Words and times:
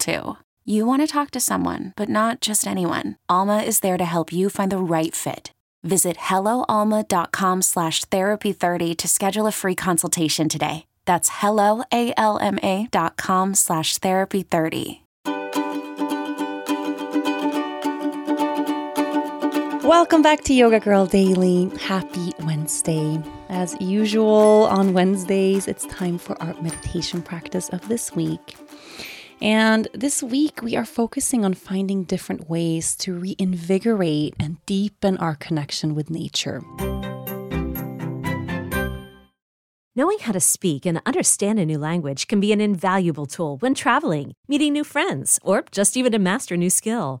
too. 0.00 0.36
You 0.64 0.86
want 0.86 1.02
to 1.02 1.06
talk 1.06 1.30
to 1.32 1.40
someone, 1.40 1.92
but 1.96 2.08
not 2.08 2.40
just 2.40 2.66
anyone. 2.66 3.16
Alma 3.28 3.58
is 3.58 3.80
there 3.80 3.96
to 3.98 4.04
help 4.04 4.32
you 4.32 4.50
find 4.50 4.72
the 4.72 4.78
right 4.78 5.14
fit. 5.14 5.52
Visit 5.82 6.16
helloalma.com 6.16 7.62
slash 7.62 8.04
therapy30 8.06 8.96
to 8.96 9.08
schedule 9.08 9.46
a 9.46 9.52
free 9.52 9.74
consultation 9.74 10.48
today. 10.48 10.86
That's 11.06 11.30
helloalma 11.30 12.90
dot 12.90 13.16
com 13.16 13.54
slash 13.54 13.98
therapy30. 13.98 15.00
Welcome 19.82 20.22
back 20.22 20.44
to 20.44 20.54
Yoga 20.54 20.78
Girl 20.78 21.06
Daily. 21.06 21.68
Happy 21.80 22.32
Wednesday. 22.44 23.20
As 23.48 23.76
usual 23.80 24.68
on 24.70 24.92
Wednesdays, 24.92 25.66
it's 25.66 25.84
time 25.86 26.16
for 26.18 26.40
our 26.40 26.54
meditation 26.62 27.22
practice 27.22 27.70
of 27.70 27.88
this 27.88 28.14
week. 28.14 28.56
And 29.42 29.88
this 29.94 30.22
week, 30.22 30.60
we 30.62 30.76
are 30.76 30.84
focusing 30.84 31.44
on 31.46 31.54
finding 31.54 32.04
different 32.04 32.50
ways 32.50 32.94
to 32.96 33.18
reinvigorate 33.18 34.34
and 34.38 34.64
deepen 34.66 35.16
our 35.16 35.34
connection 35.34 35.94
with 35.94 36.10
nature. 36.10 36.62
Knowing 39.96 40.18
how 40.20 40.32
to 40.32 40.40
speak 40.40 40.84
and 40.86 41.00
understand 41.06 41.58
a 41.58 41.66
new 41.66 41.78
language 41.78 42.28
can 42.28 42.38
be 42.38 42.52
an 42.52 42.60
invaluable 42.60 43.26
tool 43.26 43.56
when 43.58 43.74
traveling, 43.74 44.34
meeting 44.46 44.72
new 44.72 44.84
friends, 44.84 45.38
or 45.42 45.64
just 45.72 45.96
even 45.96 46.12
to 46.12 46.18
master 46.18 46.54
a 46.54 46.58
new 46.58 46.70
skill. 46.70 47.20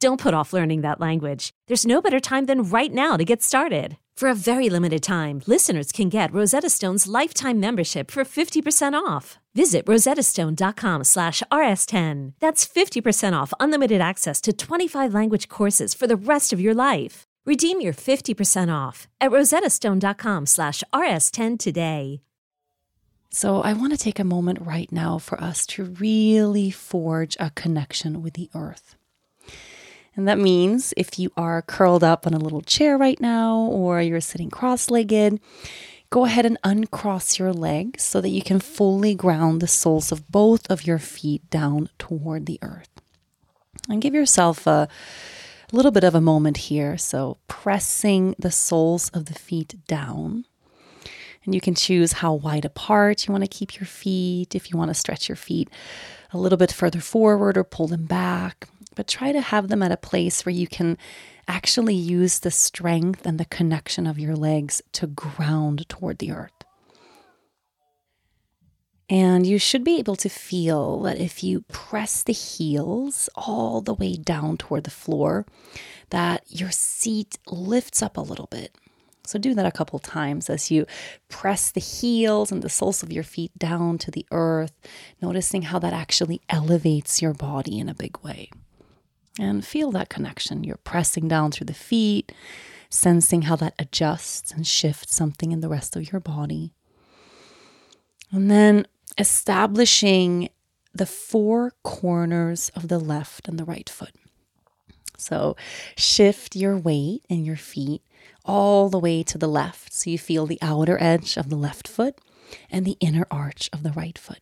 Don't 0.00 0.20
put 0.20 0.32
off 0.34 0.52
learning 0.52 0.82
that 0.82 1.00
language. 1.00 1.50
There's 1.66 1.86
no 1.86 2.00
better 2.00 2.20
time 2.20 2.46
than 2.46 2.62
right 2.62 2.92
now 2.92 3.16
to 3.16 3.24
get 3.24 3.42
started. 3.42 3.96
For 4.16 4.28
a 4.28 4.34
very 4.34 4.70
limited 4.70 5.02
time, 5.02 5.42
listeners 5.46 5.90
can 5.90 6.08
get 6.08 6.32
Rosetta 6.32 6.70
Stone's 6.70 7.08
lifetime 7.08 7.58
membership 7.58 8.10
for 8.10 8.22
50% 8.24 8.94
off. 8.94 9.38
Visit 9.54 9.86
rosettastone.com 9.86 11.04
slash 11.04 11.42
rs10. 11.50 12.32
That's 12.38 12.66
50% 12.66 13.40
off 13.40 13.52
unlimited 13.58 14.00
access 14.00 14.40
to 14.42 14.52
25 14.52 15.14
language 15.14 15.48
courses 15.48 15.94
for 15.94 16.06
the 16.06 16.16
rest 16.16 16.52
of 16.52 16.60
your 16.60 16.74
life. 16.74 17.24
Redeem 17.44 17.80
your 17.80 17.92
50% 17.92 18.72
off 18.72 19.08
at 19.20 19.30
rosettastone.com 19.30 20.46
slash 20.46 20.84
rs10 20.92 21.58
today. 21.58 22.20
So, 23.30 23.60
I 23.60 23.74
want 23.74 23.92
to 23.92 23.98
take 23.98 24.18
a 24.18 24.24
moment 24.24 24.60
right 24.62 24.90
now 24.90 25.18
for 25.18 25.38
us 25.40 25.66
to 25.66 25.84
really 25.84 26.70
forge 26.70 27.36
a 27.38 27.50
connection 27.50 28.22
with 28.22 28.34
the 28.34 28.48
earth. 28.54 28.97
And 30.18 30.26
that 30.26 30.40
means 30.40 30.92
if 30.96 31.16
you 31.16 31.30
are 31.36 31.62
curled 31.62 32.02
up 32.02 32.26
on 32.26 32.34
a 32.34 32.40
little 32.40 32.60
chair 32.60 32.98
right 32.98 33.20
now 33.20 33.56
or 33.56 34.02
you're 34.02 34.20
sitting 34.20 34.50
cross 34.50 34.90
legged, 34.90 35.38
go 36.10 36.24
ahead 36.24 36.44
and 36.44 36.58
uncross 36.64 37.38
your 37.38 37.52
legs 37.52 38.02
so 38.02 38.20
that 38.20 38.30
you 38.30 38.42
can 38.42 38.58
fully 38.58 39.14
ground 39.14 39.60
the 39.60 39.68
soles 39.68 40.10
of 40.10 40.28
both 40.28 40.68
of 40.68 40.84
your 40.84 40.98
feet 40.98 41.48
down 41.50 41.88
toward 42.00 42.46
the 42.46 42.58
earth. 42.62 42.90
And 43.88 44.02
give 44.02 44.12
yourself 44.12 44.66
a 44.66 44.88
little 45.70 45.92
bit 45.92 46.02
of 46.02 46.16
a 46.16 46.20
moment 46.20 46.56
here. 46.56 46.98
So, 46.98 47.38
pressing 47.46 48.34
the 48.40 48.50
soles 48.50 49.10
of 49.10 49.26
the 49.26 49.34
feet 49.34 49.76
down. 49.86 50.46
And 51.44 51.54
you 51.54 51.60
can 51.60 51.76
choose 51.76 52.14
how 52.14 52.34
wide 52.34 52.64
apart 52.64 53.28
you 53.28 53.32
want 53.32 53.44
to 53.44 53.48
keep 53.48 53.76
your 53.76 53.86
feet, 53.86 54.56
if 54.56 54.72
you 54.72 54.76
want 54.76 54.88
to 54.88 54.94
stretch 54.94 55.28
your 55.28 55.36
feet 55.36 55.70
a 56.32 56.38
little 56.38 56.58
bit 56.58 56.72
further 56.72 57.00
forward 57.00 57.56
or 57.56 57.64
pull 57.64 57.86
them 57.86 58.04
back 58.04 58.68
but 58.98 59.06
try 59.06 59.30
to 59.30 59.40
have 59.40 59.68
them 59.68 59.80
at 59.84 59.92
a 59.92 59.96
place 59.96 60.44
where 60.44 60.52
you 60.52 60.66
can 60.66 60.98
actually 61.46 61.94
use 61.94 62.40
the 62.40 62.50
strength 62.50 63.24
and 63.24 63.38
the 63.38 63.44
connection 63.44 64.08
of 64.08 64.18
your 64.18 64.34
legs 64.34 64.82
to 64.90 65.06
ground 65.06 65.88
toward 65.88 66.18
the 66.18 66.32
earth. 66.32 66.64
And 69.08 69.46
you 69.46 69.56
should 69.56 69.84
be 69.84 70.00
able 70.00 70.16
to 70.16 70.28
feel 70.28 71.00
that 71.02 71.16
if 71.16 71.44
you 71.44 71.60
press 71.68 72.24
the 72.24 72.32
heels 72.32 73.28
all 73.36 73.80
the 73.80 73.94
way 73.94 74.16
down 74.16 74.56
toward 74.56 74.82
the 74.82 74.90
floor, 74.90 75.46
that 76.10 76.42
your 76.48 76.72
seat 76.72 77.38
lifts 77.46 78.02
up 78.02 78.16
a 78.16 78.20
little 78.20 78.48
bit. 78.50 78.74
So 79.24 79.38
do 79.38 79.54
that 79.54 79.64
a 79.64 79.70
couple 79.70 80.00
times 80.00 80.50
as 80.50 80.72
you 80.72 80.86
press 81.28 81.70
the 81.70 81.80
heels 81.80 82.50
and 82.50 82.62
the 82.62 82.68
soles 82.68 83.04
of 83.04 83.12
your 83.12 83.22
feet 83.22 83.56
down 83.56 83.96
to 83.98 84.10
the 84.10 84.26
earth, 84.32 84.72
noticing 85.22 85.62
how 85.62 85.78
that 85.78 85.92
actually 85.92 86.40
elevates 86.48 87.22
your 87.22 87.32
body 87.32 87.78
in 87.78 87.88
a 87.88 87.94
big 87.94 88.18
way 88.24 88.50
and 89.38 89.64
feel 89.64 89.90
that 89.92 90.08
connection. 90.08 90.64
You're 90.64 90.76
pressing 90.76 91.28
down 91.28 91.52
through 91.52 91.66
the 91.66 91.74
feet, 91.74 92.32
sensing 92.90 93.42
how 93.42 93.56
that 93.56 93.74
adjusts 93.78 94.52
and 94.52 94.66
shifts 94.66 95.14
something 95.14 95.52
in 95.52 95.60
the 95.60 95.68
rest 95.68 95.96
of 95.96 96.10
your 96.10 96.20
body. 96.20 96.72
And 98.30 98.50
then 98.50 98.86
establishing 99.16 100.50
the 100.94 101.06
four 101.06 101.72
corners 101.82 102.70
of 102.74 102.88
the 102.88 102.98
left 102.98 103.48
and 103.48 103.58
the 103.58 103.64
right 103.64 103.88
foot. 103.88 104.14
So 105.16 105.56
shift 105.96 106.56
your 106.56 106.76
weight 106.76 107.24
in 107.28 107.44
your 107.44 107.56
feet 107.56 108.02
all 108.44 108.88
the 108.88 108.98
way 108.98 109.22
to 109.24 109.36
the 109.36 109.48
left 109.48 109.92
so 109.92 110.10
you 110.10 110.18
feel 110.18 110.46
the 110.46 110.58
outer 110.62 110.96
edge 111.02 111.36
of 111.36 111.50
the 111.50 111.56
left 111.56 111.88
foot 111.88 112.18
and 112.70 112.84
the 112.84 112.96
inner 113.00 113.26
arch 113.30 113.68
of 113.72 113.82
the 113.82 113.92
right 113.92 114.16
foot 114.16 114.40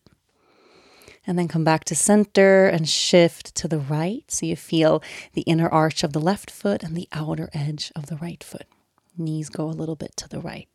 and 1.27 1.37
then 1.37 1.49
come 1.49 1.65
back 1.65 1.83
to 1.83 1.95
center 1.95 2.67
and 2.67 2.87
shift 2.87 3.53
to 3.55 3.67
the 3.67 3.77
right. 3.77 4.23
So 4.31 4.45
you 4.45 4.55
feel 4.55 5.03
the 5.33 5.41
inner 5.41 5.67
arch 5.67 6.03
of 6.03 6.13
the 6.13 6.21
left 6.21 6.49
foot 6.49 6.81
and 6.81 6.95
the 6.95 7.09
outer 7.11 7.49
edge 7.53 7.91
of 7.95 8.05
the 8.05 8.15
right 8.15 8.41
foot. 8.41 8.65
Knees 9.17 9.49
go 9.49 9.65
a 9.65 9.71
little 9.71 9.97
bit 9.97 10.15
to 10.17 10.29
the 10.29 10.39
right. 10.39 10.69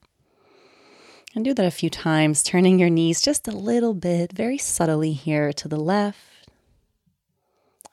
And 1.35 1.45
do 1.47 1.55
that 1.55 1.65
a 1.65 1.71
few 1.71 1.89
times, 1.89 2.43
turning 2.43 2.79
your 2.79 2.91
knees 2.91 3.23
just 3.23 3.49
a 3.49 3.53
little 3.53 3.95
bit, 3.95 4.33
very 4.33 4.59
subtly 4.59 5.13
here 5.13 5.51
to 5.55 5.67
the 5.67 5.81
left 5.81 6.19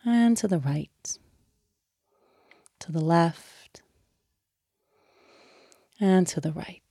and 0.03 0.36
to 0.36 0.48
the 0.48 0.59
right, 0.59 1.18
to 2.80 2.92
the 2.92 3.00
left 3.00 3.81
and 6.02 6.28
to 6.28 6.42
the 6.42 6.52
right. 6.52 6.81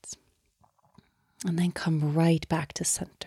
And 1.47 1.59
then 1.59 1.73
come 1.73 2.15
right 2.15 2.49
back 2.49 2.73
to 2.75 2.85
center. 2.85 3.18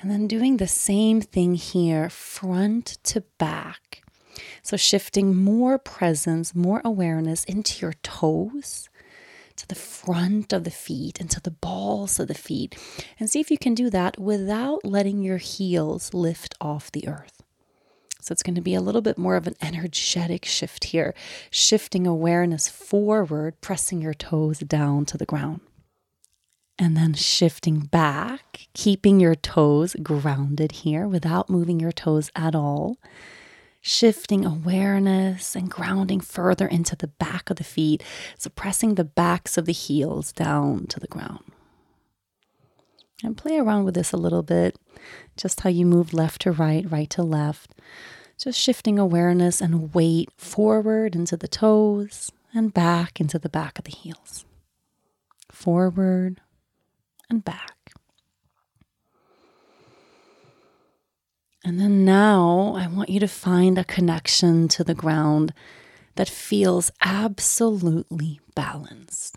And 0.00 0.10
then 0.10 0.28
doing 0.28 0.56
the 0.56 0.68
same 0.68 1.20
thing 1.20 1.54
here, 1.54 2.08
front 2.08 2.98
to 3.04 3.22
back. 3.38 4.02
So 4.62 4.76
shifting 4.76 5.34
more 5.34 5.76
presence, 5.76 6.54
more 6.54 6.80
awareness 6.84 7.44
into 7.44 7.80
your 7.80 7.94
toes, 8.04 8.88
to 9.56 9.66
the 9.66 9.74
front 9.74 10.52
of 10.52 10.62
the 10.62 10.70
feet, 10.70 11.20
and 11.20 11.28
to 11.30 11.40
the 11.40 11.50
balls 11.50 12.20
of 12.20 12.28
the 12.28 12.34
feet. 12.34 12.78
And 13.18 13.28
see 13.28 13.40
if 13.40 13.50
you 13.50 13.58
can 13.58 13.74
do 13.74 13.90
that 13.90 14.20
without 14.20 14.84
letting 14.84 15.20
your 15.20 15.38
heels 15.38 16.14
lift 16.14 16.54
off 16.60 16.92
the 16.92 17.08
earth. 17.08 17.42
So 18.20 18.32
it's 18.32 18.42
going 18.44 18.54
to 18.54 18.60
be 18.60 18.74
a 18.74 18.80
little 18.80 19.00
bit 19.00 19.18
more 19.18 19.36
of 19.36 19.48
an 19.48 19.56
energetic 19.60 20.44
shift 20.44 20.84
here, 20.84 21.12
shifting 21.50 22.06
awareness 22.06 22.68
forward, 22.68 23.60
pressing 23.60 24.00
your 24.00 24.14
toes 24.14 24.60
down 24.60 25.06
to 25.06 25.16
the 25.16 25.26
ground 25.26 25.60
and 26.78 26.96
then 26.96 27.12
shifting 27.14 27.80
back, 27.80 28.68
keeping 28.72 29.18
your 29.18 29.34
toes 29.34 29.96
grounded 30.02 30.72
here 30.72 31.08
without 31.08 31.50
moving 31.50 31.80
your 31.80 31.92
toes 31.92 32.30
at 32.36 32.54
all. 32.54 32.98
Shifting 33.80 34.44
awareness 34.44 35.56
and 35.56 35.70
grounding 35.70 36.20
further 36.20 36.66
into 36.66 36.94
the 36.96 37.06
back 37.06 37.48
of 37.48 37.56
the 37.56 37.64
feet, 37.64 38.02
so 38.36 38.50
pressing 38.50 38.94
the 38.94 39.04
backs 39.04 39.56
of 39.56 39.66
the 39.66 39.72
heels 39.72 40.32
down 40.32 40.86
to 40.88 41.00
the 41.00 41.06
ground. 41.06 41.44
And 43.24 43.36
play 43.36 43.56
around 43.58 43.84
with 43.84 43.94
this 43.94 44.12
a 44.12 44.16
little 44.16 44.42
bit, 44.42 44.76
just 45.36 45.60
how 45.60 45.70
you 45.70 45.86
move 45.86 46.12
left 46.12 46.42
to 46.42 46.52
right, 46.52 46.88
right 46.90 47.10
to 47.10 47.22
left, 47.22 47.74
Just 48.38 48.60
shifting 48.60 49.00
awareness 49.00 49.60
and 49.60 49.92
weight 49.92 50.30
forward 50.36 51.16
into 51.16 51.36
the 51.36 51.48
toes 51.48 52.30
and 52.54 52.72
back 52.72 53.20
into 53.20 53.36
the 53.36 53.48
back 53.48 53.78
of 53.78 53.84
the 53.84 53.90
heels. 53.90 54.44
Forward 55.50 56.40
and 57.28 57.44
back. 57.44 57.92
And 61.64 61.78
then 61.78 62.04
now 62.04 62.74
I 62.76 62.86
want 62.86 63.10
you 63.10 63.20
to 63.20 63.28
find 63.28 63.76
a 63.78 63.84
connection 63.84 64.68
to 64.68 64.84
the 64.84 64.94
ground 64.94 65.52
that 66.14 66.28
feels 66.28 66.90
absolutely 67.02 68.40
balanced. 68.54 69.36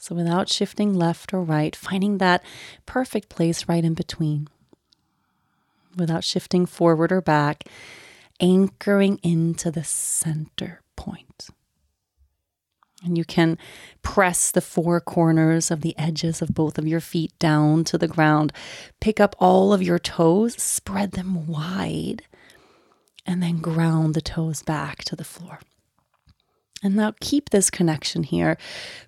So 0.00 0.14
without 0.14 0.48
shifting 0.48 0.94
left 0.94 1.32
or 1.32 1.42
right, 1.42 1.74
finding 1.74 2.18
that 2.18 2.42
perfect 2.86 3.28
place 3.28 3.68
right 3.68 3.84
in 3.84 3.94
between 3.94 4.48
without 5.96 6.24
shifting 6.24 6.66
forward 6.66 7.12
or 7.12 7.20
back, 7.20 7.64
anchoring 8.40 9.18
into 9.22 9.70
the 9.70 9.84
center 9.84 10.82
point. 10.96 11.48
And 13.04 13.18
you 13.18 13.24
can 13.24 13.58
press 14.02 14.50
the 14.50 14.62
four 14.62 15.00
corners 15.00 15.70
of 15.70 15.82
the 15.82 15.96
edges 15.98 16.40
of 16.40 16.54
both 16.54 16.78
of 16.78 16.88
your 16.88 17.00
feet 17.00 17.38
down 17.38 17.84
to 17.84 17.98
the 17.98 18.08
ground. 18.08 18.52
Pick 19.00 19.20
up 19.20 19.36
all 19.38 19.72
of 19.72 19.82
your 19.82 19.98
toes, 19.98 20.54
spread 20.60 21.12
them 21.12 21.46
wide, 21.46 22.22
and 23.26 23.42
then 23.42 23.58
ground 23.58 24.14
the 24.14 24.22
toes 24.22 24.62
back 24.62 25.04
to 25.04 25.16
the 25.16 25.24
floor. 25.24 25.60
And 26.82 26.96
now 26.96 27.14
keep 27.20 27.48
this 27.48 27.70
connection 27.70 28.24
here, 28.24 28.58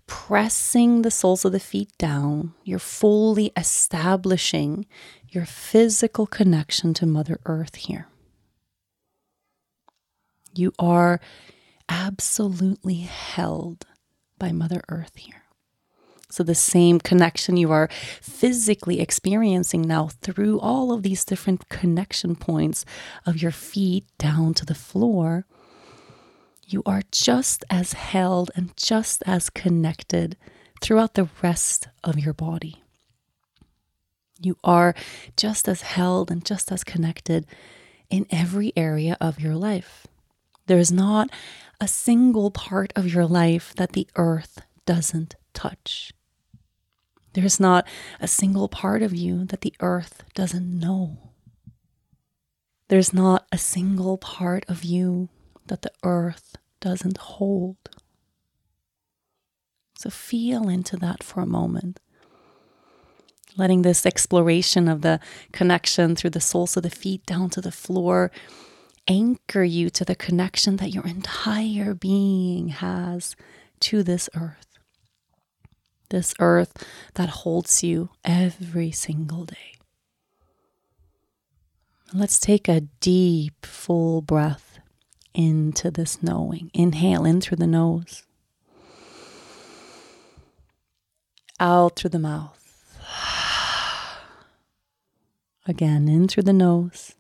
pressing 0.06 1.02
the 1.02 1.10
soles 1.10 1.44
of 1.44 1.52
the 1.52 1.60
feet 1.60 1.90
down. 1.98 2.54
You're 2.64 2.78
fully 2.78 3.52
establishing 3.54 4.86
your 5.28 5.44
physical 5.44 6.26
connection 6.26 6.94
to 6.94 7.04
Mother 7.04 7.38
Earth 7.44 7.74
here. 7.74 8.08
You 10.54 10.72
are 10.78 11.20
absolutely 11.88 13.00
held 13.00 13.86
by 14.38 14.52
Mother 14.52 14.82
Earth 14.88 15.16
here. 15.16 15.42
So, 16.28 16.42
the 16.42 16.54
same 16.54 16.98
connection 16.98 17.56
you 17.56 17.70
are 17.70 17.88
physically 18.20 19.00
experiencing 19.00 19.82
now 19.82 20.08
through 20.08 20.58
all 20.60 20.92
of 20.92 21.02
these 21.02 21.24
different 21.24 21.68
connection 21.68 22.34
points 22.34 22.84
of 23.24 23.40
your 23.40 23.52
feet 23.52 24.06
down 24.18 24.52
to 24.54 24.66
the 24.66 24.74
floor, 24.74 25.46
you 26.66 26.82
are 26.84 27.02
just 27.12 27.64
as 27.70 27.92
held 27.92 28.50
and 28.56 28.76
just 28.76 29.22
as 29.24 29.48
connected 29.48 30.36
throughout 30.82 31.14
the 31.14 31.28
rest 31.42 31.88
of 32.02 32.18
your 32.18 32.34
body. 32.34 32.82
You 34.40 34.58
are 34.64 34.94
just 35.36 35.68
as 35.68 35.82
held 35.82 36.30
and 36.30 36.44
just 36.44 36.70
as 36.72 36.84
connected 36.84 37.46
in 38.10 38.26
every 38.30 38.72
area 38.76 39.16
of 39.20 39.40
your 39.40 39.54
life. 39.54 40.06
There 40.66 40.78
is 40.78 40.92
not 40.92 41.30
a 41.80 41.88
single 41.88 42.50
part 42.50 42.92
of 42.96 43.12
your 43.12 43.26
life 43.26 43.74
that 43.76 43.92
the 43.92 44.08
earth 44.16 44.60
doesn't 44.84 45.36
touch. 45.52 46.12
There's 47.34 47.60
not 47.60 47.86
a 48.20 48.28
single 48.28 48.68
part 48.68 49.02
of 49.02 49.14
you 49.14 49.44
that 49.46 49.60
the 49.60 49.74
earth 49.80 50.24
doesn't 50.34 50.78
know. 50.78 51.32
There's 52.88 53.12
not 53.12 53.46
a 53.52 53.58
single 53.58 54.16
part 54.16 54.64
of 54.68 54.84
you 54.84 55.28
that 55.66 55.82
the 55.82 55.92
earth 56.02 56.56
doesn't 56.80 57.18
hold. 57.18 57.76
So 59.98 60.10
feel 60.10 60.68
into 60.68 60.96
that 60.96 61.22
for 61.22 61.40
a 61.40 61.46
moment 61.46 62.00
letting 63.56 63.82
this 63.82 64.04
exploration 64.06 64.88
of 64.88 65.02
the 65.02 65.20
connection 65.52 66.14
through 66.14 66.30
the 66.30 66.40
soles 66.40 66.76
of 66.76 66.82
the 66.82 66.90
feet 66.90 67.24
down 67.26 67.50
to 67.50 67.60
the 67.60 67.72
floor 67.72 68.30
anchor 69.08 69.62
you 69.62 69.90
to 69.90 70.04
the 70.04 70.16
connection 70.16 70.76
that 70.76 70.90
your 70.90 71.06
entire 71.06 71.94
being 71.94 72.68
has 72.68 73.36
to 73.80 74.02
this 74.02 74.28
earth. 74.34 74.66
This 76.10 76.34
earth 76.38 76.84
that 77.14 77.28
holds 77.28 77.82
you 77.82 78.10
every 78.24 78.90
single 78.90 79.44
day. 79.44 79.74
Let's 82.14 82.38
take 82.38 82.68
a 82.68 82.82
deep, 83.00 83.66
full 83.66 84.22
breath 84.22 84.78
into 85.34 85.90
this 85.90 86.22
knowing. 86.22 86.70
Inhale 86.72 87.24
in 87.24 87.40
through 87.40 87.56
the 87.56 87.66
nose, 87.66 88.22
out 91.58 91.96
through 91.96 92.10
the 92.10 92.20
mouth. 92.20 92.62
Again, 95.66 96.08
in 96.08 96.28
through 96.28 96.44
the 96.44 96.52
nose, 96.52 97.16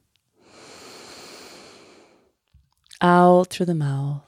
out 3.00 3.48
through 3.48 3.66
the 3.66 3.74
mouth. 3.74 4.22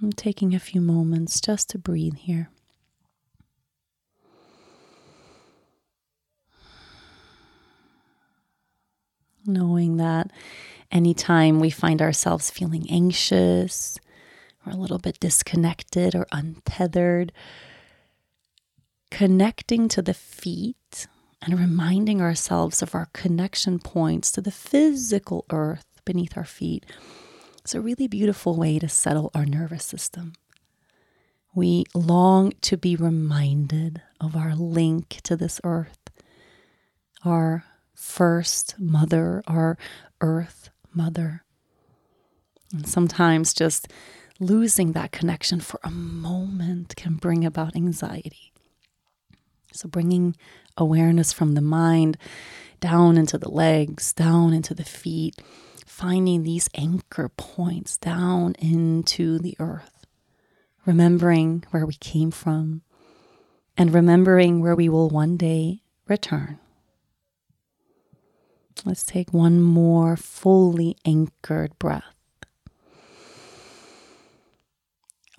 I'm 0.00 0.12
taking 0.12 0.54
a 0.54 0.60
few 0.60 0.80
moments 0.80 1.40
just 1.40 1.70
to 1.70 1.78
breathe 1.78 2.14
here. 2.14 2.50
Knowing 9.44 9.96
that 9.96 10.30
anytime 10.92 11.58
we 11.58 11.70
find 11.70 12.00
ourselves 12.00 12.50
feeling 12.50 12.88
anxious 12.88 13.98
or 14.64 14.72
a 14.72 14.76
little 14.76 14.98
bit 14.98 15.18
disconnected 15.18 16.14
or 16.14 16.26
untethered, 16.30 17.32
connecting 19.10 19.88
to 19.88 20.00
the 20.00 20.14
feet 20.14 20.76
and 21.42 21.58
reminding 21.58 22.20
ourselves 22.20 22.82
of 22.82 22.94
our 22.94 23.08
connection 23.12 23.78
points 23.78 24.30
to 24.32 24.40
the 24.40 24.50
physical 24.50 25.44
earth 25.50 25.86
beneath 26.04 26.36
our 26.36 26.44
feet 26.44 26.84
is 27.64 27.74
a 27.74 27.80
really 27.80 28.08
beautiful 28.08 28.56
way 28.56 28.78
to 28.78 28.88
settle 28.88 29.30
our 29.34 29.46
nervous 29.46 29.84
system. 29.84 30.32
We 31.54 31.84
long 31.94 32.52
to 32.62 32.76
be 32.76 32.96
reminded 32.96 34.02
of 34.20 34.36
our 34.36 34.54
link 34.54 35.20
to 35.24 35.36
this 35.36 35.60
earth, 35.64 35.98
our 37.24 37.64
first 37.94 38.74
mother, 38.78 39.42
our 39.46 39.76
earth 40.20 40.70
mother. 40.94 41.44
And 42.72 42.88
sometimes 42.88 43.54
just 43.54 43.88
losing 44.40 44.92
that 44.92 45.12
connection 45.12 45.60
for 45.60 45.80
a 45.82 45.90
moment 45.90 46.94
can 46.96 47.14
bring 47.14 47.44
about 47.44 47.74
anxiety. 47.74 48.52
So, 49.72 49.88
bringing 49.88 50.36
awareness 50.76 51.32
from 51.32 51.54
the 51.54 51.60
mind 51.60 52.16
down 52.80 53.16
into 53.16 53.38
the 53.38 53.50
legs, 53.50 54.12
down 54.12 54.52
into 54.52 54.74
the 54.74 54.84
feet, 54.84 55.36
finding 55.86 56.42
these 56.42 56.68
anchor 56.74 57.28
points 57.28 57.96
down 57.96 58.54
into 58.58 59.38
the 59.38 59.56
earth, 59.58 60.06
remembering 60.86 61.64
where 61.70 61.84
we 61.84 61.94
came 61.94 62.30
from, 62.30 62.82
and 63.76 63.92
remembering 63.92 64.60
where 64.60 64.76
we 64.76 64.88
will 64.88 65.08
one 65.08 65.36
day 65.36 65.82
return. 66.06 66.58
Let's 68.84 69.02
take 69.02 69.32
one 69.32 69.60
more 69.60 70.16
fully 70.16 70.96
anchored 71.04 71.76
breath. 71.78 72.04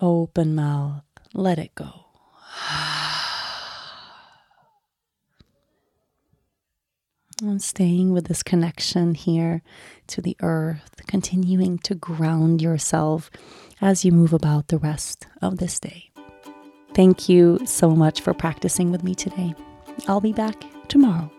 Open 0.00 0.54
mouth, 0.54 1.04
let 1.32 1.58
it 1.58 1.74
go. 1.74 2.09
And 7.42 7.62
staying 7.62 8.12
with 8.12 8.26
this 8.26 8.42
connection 8.42 9.14
here 9.14 9.62
to 10.08 10.20
the 10.20 10.36
earth, 10.42 11.00
continuing 11.06 11.78
to 11.78 11.94
ground 11.94 12.60
yourself 12.60 13.30
as 13.80 14.04
you 14.04 14.12
move 14.12 14.34
about 14.34 14.68
the 14.68 14.76
rest 14.76 15.26
of 15.40 15.56
this 15.56 15.80
day. 15.80 16.10
Thank 16.92 17.30
you 17.30 17.58
so 17.64 17.90
much 17.90 18.20
for 18.20 18.34
practicing 18.34 18.92
with 18.92 19.02
me 19.02 19.14
today. 19.14 19.54
I'll 20.06 20.20
be 20.20 20.34
back 20.34 20.62
tomorrow. 20.88 21.30